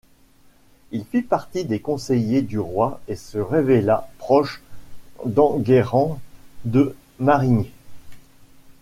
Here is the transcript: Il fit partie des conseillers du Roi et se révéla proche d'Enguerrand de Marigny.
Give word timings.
Il 0.91 1.05
fit 1.05 1.21
partie 1.21 1.63
des 1.63 1.79
conseillers 1.79 2.41
du 2.41 2.57
Roi 2.57 2.99
et 3.07 3.15
se 3.15 3.37
révéla 3.37 4.09
proche 4.17 4.63
d'Enguerrand 5.27 6.19
de 6.65 6.95
Marigny. 7.19 7.69